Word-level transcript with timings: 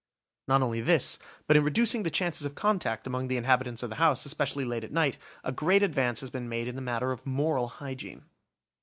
Not 0.47 0.63
only 0.63 0.81
this, 0.81 1.19
but 1.45 1.55
in 1.55 1.63
reducing 1.63 2.01
the 2.01 2.09
chances 2.09 2.43
of 2.43 2.55
contact 2.55 3.05
among 3.05 3.27
the 3.27 3.37
inhabitants 3.37 3.83
of 3.83 3.91
the 3.91 3.97
house, 3.97 4.25
especially 4.25 4.65
late 4.65 4.83
at 4.83 4.91
night, 4.91 5.15
a 5.43 5.51
great 5.51 5.83
advance 5.83 6.21
has 6.21 6.31
been 6.31 6.49
made 6.49 6.67
in 6.67 6.73
the 6.75 6.81
matter 6.81 7.11
of 7.11 7.23
moral 7.27 7.67
hygiene. 7.67 8.25